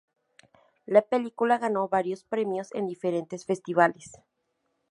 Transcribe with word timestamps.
La 0.87 1.03
película 1.03 1.59
ganó 1.59 1.87
varios 1.87 2.23
premios 2.23 2.73
en 2.73 2.87
diferentes 2.87 3.45
festivales. 3.45 4.13